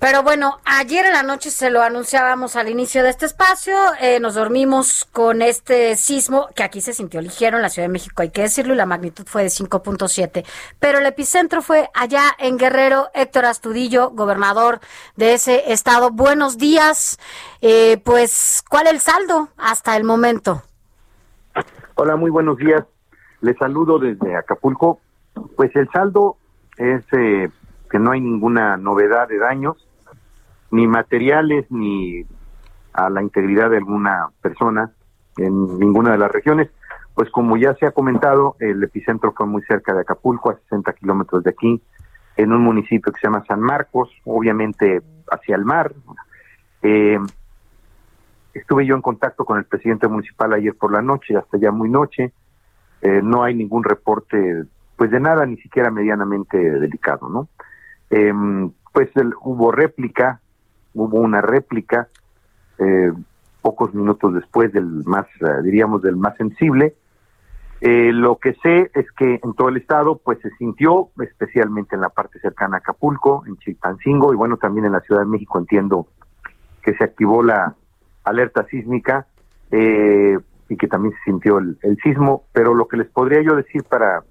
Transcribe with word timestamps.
Pero 0.00 0.22
bueno, 0.22 0.58
ayer 0.64 1.06
en 1.06 1.12
la 1.12 1.22
noche 1.22 1.50
se 1.50 1.70
lo 1.70 1.80
anunciábamos 1.82 2.56
al 2.56 2.68
inicio 2.68 3.02
de 3.02 3.10
este 3.10 3.26
espacio, 3.26 3.74
eh, 4.00 4.20
nos 4.20 4.34
dormimos 4.34 5.06
con 5.12 5.40
este 5.40 5.96
sismo 5.96 6.48
que 6.54 6.62
aquí 6.62 6.80
se 6.80 6.92
sintió 6.92 7.22
ligero 7.22 7.56
en 7.56 7.62
la 7.62 7.70
Ciudad 7.70 7.88
de 7.88 7.92
México, 7.92 8.20
hay 8.20 8.30
que 8.30 8.42
decirlo, 8.42 8.74
y 8.74 8.76
la 8.76 8.86
magnitud 8.86 9.24
fue 9.26 9.44
de 9.44 9.48
5.7. 9.48 10.44
Pero 10.78 10.98
el 10.98 11.06
epicentro 11.06 11.62
fue 11.62 11.88
allá 11.94 12.24
en 12.38 12.58
Guerrero, 12.58 13.08
Héctor 13.14 13.46
Astudillo, 13.46 14.10
gobernador 14.10 14.80
de 15.16 15.34
ese 15.34 15.72
estado. 15.72 16.10
Buenos 16.10 16.58
días, 16.58 17.18
eh, 17.62 17.98
pues, 18.04 18.62
¿cuál 18.68 18.88
es 18.88 18.92
el 18.92 19.00
saldo 19.00 19.48
hasta 19.56 19.96
el 19.96 20.04
momento? 20.04 20.62
Hola, 21.94 22.16
muy 22.16 22.30
buenos 22.30 22.58
días. 22.58 22.84
Les 23.40 23.56
saludo 23.56 23.98
desde 23.98 24.36
Acapulco. 24.36 25.00
Pues 25.56 25.74
el 25.76 25.88
saldo 25.90 26.36
es 26.76 27.04
eh, 27.12 27.48
que 27.94 28.00
no 28.00 28.10
hay 28.10 28.20
ninguna 28.20 28.76
novedad 28.76 29.28
de 29.28 29.38
daños, 29.38 29.76
ni 30.72 30.88
materiales, 30.88 31.64
ni 31.70 32.26
a 32.92 33.08
la 33.08 33.22
integridad 33.22 33.70
de 33.70 33.76
alguna 33.76 34.30
persona 34.42 34.90
en 35.36 35.78
ninguna 35.78 36.10
de 36.10 36.18
las 36.18 36.32
regiones. 36.32 36.70
Pues 37.14 37.30
como 37.30 37.56
ya 37.56 37.72
se 37.76 37.86
ha 37.86 37.92
comentado, 37.92 38.56
el 38.58 38.82
epicentro 38.82 39.32
fue 39.32 39.46
muy 39.46 39.62
cerca 39.62 39.94
de 39.94 40.00
Acapulco, 40.00 40.50
a 40.50 40.56
60 40.56 40.92
kilómetros 40.94 41.44
de 41.44 41.50
aquí, 41.50 41.80
en 42.36 42.52
un 42.52 42.62
municipio 42.62 43.12
que 43.12 43.20
se 43.20 43.28
llama 43.28 43.44
San 43.46 43.60
Marcos, 43.60 44.10
obviamente 44.24 45.00
hacia 45.30 45.54
el 45.54 45.64
mar. 45.64 45.92
Eh, 46.82 47.20
estuve 48.54 48.86
yo 48.86 48.96
en 48.96 49.02
contacto 49.02 49.44
con 49.44 49.58
el 49.58 49.66
presidente 49.66 50.08
municipal 50.08 50.52
ayer 50.52 50.74
por 50.74 50.90
la 50.90 51.00
noche, 51.00 51.36
hasta 51.36 51.58
ya 51.58 51.70
muy 51.70 51.90
noche. 51.90 52.32
Eh, 53.02 53.20
no 53.22 53.44
hay 53.44 53.54
ningún 53.54 53.84
reporte, 53.84 54.64
pues 54.96 55.12
de 55.12 55.20
nada, 55.20 55.46
ni 55.46 55.58
siquiera 55.58 55.92
medianamente 55.92 56.58
delicado, 56.58 57.28
¿no? 57.28 57.48
Eh, 58.10 58.32
pues 58.92 59.08
el, 59.16 59.32
hubo 59.42 59.72
réplica, 59.72 60.40
hubo 60.94 61.18
una 61.18 61.40
réplica 61.40 62.08
eh, 62.78 63.12
pocos 63.60 63.94
minutos 63.94 64.34
después 64.34 64.72
del 64.72 65.04
más, 65.04 65.26
eh, 65.40 65.62
diríamos, 65.62 66.02
del 66.02 66.16
más 66.16 66.36
sensible. 66.36 66.94
Eh, 67.80 68.12
lo 68.12 68.36
que 68.36 68.54
sé 68.62 68.90
es 68.94 69.10
que 69.12 69.40
en 69.42 69.54
todo 69.54 69.68
el 69.68 69.76
estado, 69.76 70.16
pues 70.16 70.38
se 70.40 70.50
sintió, 70.56 71.08
especialmente 71.20 71.94
en 71.96 72.02
la 72.02 72.08
parte 72.08 72.38
cercana 72.38 72.76
a 72.76 72.78
Acapulco, 72.78 73.44
en 73.46 73.56
Chilpancingo 73.58 74.32
y 74.32 74.36
bueno, 74.36 74.56
también 74.56 74.86
en 74.86 74.92
la 74.92 75.00
Ciudad 75.00 75.22
de 75.22 75.26
México 75.26 75.58
entiendo 75.58 76.06
que 76.82 76.94
se 76.94 77.04
activó 77.04 77.42
la 77.42 77.74
alerta 78.22 78.66
sísmica 78.70 79.26
eh, 79.70 80.38
y 80.68 80.76
que 80.76 80.86
también 80.88 81.14
se 81.14 81.30
sintió 81.30 81.58
el, 81.58 81.78
el, 81.82 81.96
sismo, 81.98 82.44
pero 82.52 82.74
lo 82.74 82.86
que 82.86 82.96
les 82.96 83.08
podría 83.08 83.42
yo 83.42 83.56
decir 83.56 83.82
para 83.84 84.22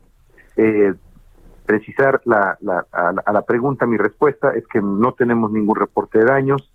eh, 0.55 0.93
precisar 1.73 2.21
la, 2.25 2.55
la, 2.61 2.85
a, 2.91 3.11
la, 3.13 3.23
a, 3.25 3.33
la, 3.33 3.41
pregunta, 3.41 3.87
mi 3.87 3.97
respuesta 3.97 4.53
es 4.53 4.63
que 4.67 4.79
no 4.79 5.13
tenemos 5.13 5.51
ningún 5.51 5.75
reporte 5.75 6.19
de 6.19 6.25
daños. 6.25 6.71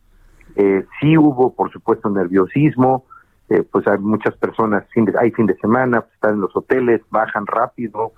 Eh, 0.57 0.85
sí 0.99 1.17
hubo, 1.17 1.55
por 1.55 1.71
supuesto, 1.71 2.11
nerviosismo. 2.11 3.05
Eh, 3.49 3.63
pues 3.63 3.87
hay 3.87 3.99
muchas 3.99 4.37
personas, 4.37 4.85
fin 4.91 5.05
de, 5.05 5.15
hay 5.17 5.31
fin 5.31 5.47
de 5.47 5.57
semana, 5.59 6.01
pues 6.01 6.15
están 6.15 6.35
en 6.35 6.41
los 6.41 6.55
hoteles, 6.57 7.01
bajan 7.11 7.47
rápido, 7.47 8.13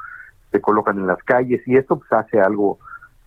se 0.50 0.60
colocan 0.60 0.98
en 0.98 1.06
las 1.06 1.22
calles 1.22 1.60
y 1.66 1.76
esto 1.76 1.98
pues 1.98 2.10
hace 2.12 2.40
algo 2.40 2.78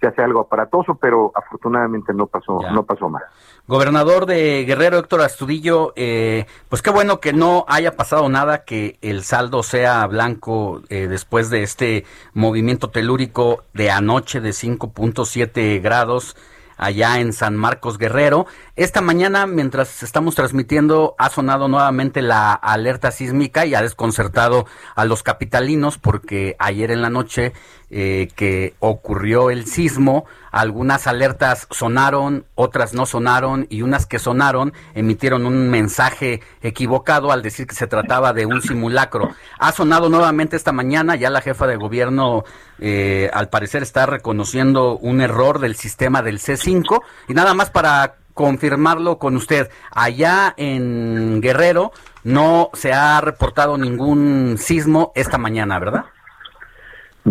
se 0.04 0.10
hace 0.10 0.22
algo 0.22 0.42
aparatoso, 0.42 0.96
pero 0.96 1.32
afortunadamente 1.34 2.14
no 2.14 2.28
pasó, 2.28 2.62
ya. 2.62 2.72
no 2.72 2.84
pasó 2.84 3.08
más. 3.08 3.24
Gobernador 3.68 4.26
de 4.26 4.66
Guerrero, 4.66 4.98
Héctor 4.98 5.22
Astudillo, 5.22 5.94
eh, 5.96 6.46
pues 6.68 6.82
qué 6.82 6.90
bueno 6.90 7.22
que 7.22 7.32
no 7.32 7.64
haya 7.70 7.96
pasado 7.96 8.28
nada, 8.28 8.66
que 8.66 8.98
el 9.02 9.24
saldo 9.24 9.64
sea 9.64 10.06
blanco 10.08 10.82
eh, 10.90 11.08
después 11.08 11.50
de 11.50 11.64
este 11.64 12.06
movimiento 12.34 12.90
telúrico 12.90 13.64
de 13.74 13.92
anoche 13.92 14.42
de 14.42 14.50
5.7 14.50 15.82
grados 15.82 16.36
allá 16.78 17.20
en 17.20 17.34
San 17.34 17.56
Marcos 17.56 17.98
Guerrero. 17.98 18.46
Esta 18.76 19.02
mañana, 19.02 19.46
mientras 19.48 20.04
estamos 20.04 20.36
transmitiendo, 20.36 21.16
ha 21.18 21.30
sonado 21.30 21.68
nuevamente 21.68 22.22
la 22.22 22.54
alerta 22.54 23.12
sísmica 23.12 23.66
y 23.66 23.76
ha 23.76 23.82
desconcertado 23.82 24.66
a 24.96 25.06
los 25.06 25.24
capitalinos 25.24 25.98
porque 25.98 26.56
ayer 26.60 26.92
en 26.92 27.02
la 27.02 27.10
noche 27.10 27.54
eh, 27.96 28.30
que 28.36 28.74
ocurrió 28.80 29.52
el 29.52 29.68
sismo, 29.68 30.26
algunas 30.52 31.06
alertas 31.06 31.68
sonaron, 31.70 32.44
otras 32.56 32.96
no 32.96 33.06
sonaron 33.06 33.68
y 33.70 33.84
unas 33.84 34.08
que 34.08 34.18
sonaron 34.18 34.74
emitieron 34.96 35.46
un 35.46 35.70
mensaje 35.70 36.42
equivocado 36.64 37.32
al 37.32 37.44
decir 37.44 37.68
que 37.68 37.76
se 37.76 37.86
trataba 37.86 38.34
de 38.34 38.48
un 38.48 38.64
simulacro. 38.64 39.30
Ha 39.60 39.72
sonado 39.74 40.10
nuevamente 40.10 40.56
esta 40.56 40.72
mañana, 40.72 41.16
ya 41.16 41.30
la 41.30 41.42
jefa 41.42 41.68
de 41.68 41.76
gobierno 41.76 42.46
eh, 42.80 43.30
al 43.32 43.50
parecer 43.50 43.84
está 43.84 44.08
reconociendo 44.08 44.98
un 44.98 45.22
error 45.22 45.60
del 45.60 45.76
sistema 45.76 46.24
del 46.24 46.40
C5 46.40 47.00
y 47.28 47.36
nada 47.36 47.54
más 47.54 47.70
para 47.70 48.16
confirmarlo 48.34 49.20
con 49.20 49.36
usted, 49.36 49.70
allá 49.92 50.56
en 50.58 51.42
Guerrero 51.42 51.92
no 52.24 52.72
se 52.74 52.92
ha 52.92 53.22
reportado 53.22 53.78
ningún 53.78 54.56
sismo 54.58 55.12
esta 55.14 55.38
mañana, 55.38 55.78
¿verdad? 55.78 56.06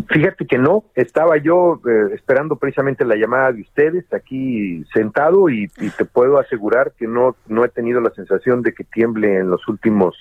Fíjate 0.09 0.47
que 0.47 0.57
no, 0.57 0.85
estaba 0.95 1.37
yo 1.37 1.81
eh, 1.87 2.15
esperando 2.15 2.57
precisamente 2.57 3.05
la 3.05 3.15
llamada 3.15 3.53
de 3.53 3.61
ustedes 3.61 4.11
aquí 4.15 4.83
sentado 4.93 5.51
y, 5.51 5.71
y, 5.79 5.91
te 5.91 6.07
puedo 6.07 6.39
asegurar 6.39 6.93
que 6.99 7.07
no 7.07 7.37
no 7.47 7.63
he 7.63 7.69
tenido 7.69 8.01
la 8.01 8.11
sensación 8.11 8.63
de 8.63 8.73
que 8.73 8.85
tiemble 8.85 9.37
en 9.37 9.51
los 9.51 9.69
últimos 9.69 10.17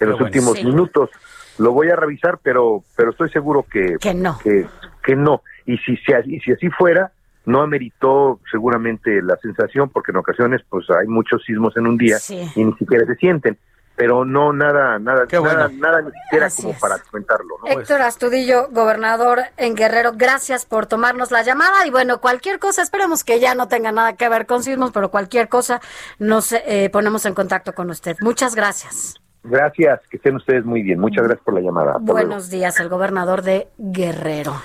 en 0.00 0.08
los 0.08 0.18
bueno, 0.18 0.26
últimos 0.26 0.58
sí. 0.58 0.64
minutos. 0.64 1.10
Lo 1.58 1.72
voy 1.72 1.88
a 1.90 1.96
revisar, 1.96 2.40
pero 2.42 2.82
pero 2.96 3.10
estoy 3.10 3.30
seguro 3.30 3.64
que 3.70 3.94
que 4.00 4.12
no 4.12 4.38
que, 4.42 4.66
que 5.04 5.14
no 5.14 5.42
y 5.66 5.78
si 5.78 5.96
si, 5.98 6.12
y 6.24 6.40
si 6.40 6.52
así 6.52 6.68
fuera 6.70 7.12
no 7.44 7.62
ameritó 7.62 8.40
seguramente 8.50 9.22
la 9.22 9.36
sensación 9.36 9.88
porque 9.88 10.10
en 10.10 10.16
ocasiones 10.16 10.62
pues 10.68 10.90
hay 10.90 11.06
muchos 11.06 11.44
sismos 11.44 11.76
en 11.76 11.86
un 11.86 11.96
día 11.96 12.18
sí. 12.18 12.42
y 12.56 12.64
ni 12.64 12.72
siquiera 12.72 13.06
se 13.06 13.14
sienten 13.14 13.56
pero 13.96 14.24
no 14.24 14.52
nada, 14.52 14.98
nada, 14.98 15.26
Qué 15.26 15.40
nada, 15.40 15.68
bueno. 15.68 15.80
nada 15.80 16.02
ni 16.02 16.10
siquiera 16.12 16.46
Así 16.46 16.62
como 16.62 16.74
es. 16.74 16.80
para 16.80 16.98
comentarlo. 16.98 17.56
¿no? 17.64 17.68
Héctor 17.70 18.02
Astudillo, 18.02 18.68
gobernador 18.70 19.40
en 19.56 19.74
Guerrero, 19.74 20.12
gracias 20.14 20.66
por 20.66 20.86
tomarnos 20.86 21.30
la 21.30 21.42
llamada 21.42 21.86
y 21.86 21.90
bueno, 21.90 22.20
cualquier 22.20 22.58
cosa, 22.58 22.82
esperemos 22.82 23.24
que 23.24 23.40
ya 23.40 23.54
no 23.54 23.68
tenga 23.68 23.92
nada 23.92 24.14
que 24.16 24.28
ver 24.28 24.46
con 24.46 24.62
sismos, 24.62 24.92
pero 24.92 25.10
cualquier 25.10 25.48
cosa 25.48 25.80
nos 26.18 26.52
eh, 26.52 26.90
ponemos 26.92 27.24
en 27.26 27.34
contacto 27.34 27.74
con 27.74 27.90
usted. 27.90 28.16
Muchas 28.20 28.54
gracias. 28.54 29.14
Gracias, 29.42 30.00
que 30.10 30.16
estén 30.16 30.36
ustedes 30.36 30.64
muy 30.64 30.82
bien. 30.82 30.98
Muchas 30.98 31.24
gracias 31.24 31.44
por 31.44 31.54
la 31.54 31.60
llamada. 31.60 31.92
Hasta 31.92 32.00
Buenos 32.12 32.48
luego. 32.48 32.50
días, 32.50 32.80
el 32.80 32.88
gobernador 32.88 33.42
de 33.42 33.68
Guerrero. 33.78 34.60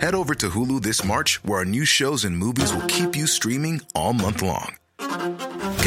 Head 0.00 0.14
over 0.14 0.34
to 0.36 0.50
Hulu 0.50 0.82
this 0.82 1.04
March, 1.04 1.40
where 1.44 1.58
our 1.60 1.64
new 1.64 1.84
shows 1.84 2.24
and 2.24 2.36
movies 2.36 2.72
will 2.74 2.84
keep 2.86 3.16
you 3.16 3.26
streaming 3.26 3.80
all 3.94 4.12
month 4.12 4.42
long. 4.42 4.74